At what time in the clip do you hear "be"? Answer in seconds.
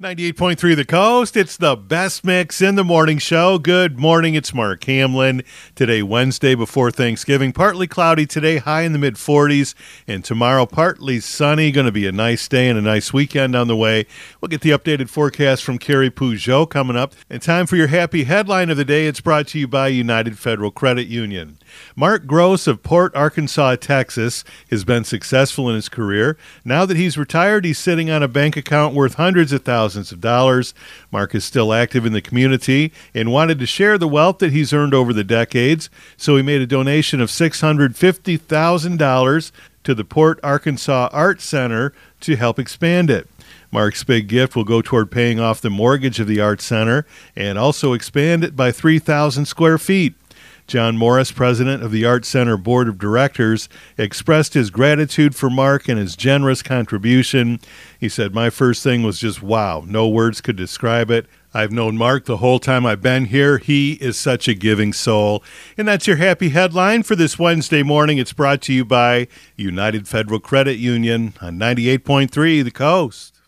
11.92-12.06